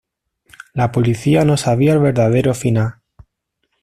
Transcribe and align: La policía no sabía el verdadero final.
La 0.73 0.91
policía 0.91 1.45
no 1.45 1.57
sabía 1.57 1.93
el 1.93 1.99
verdadero 1.99 2.55
final. 2.55 2.95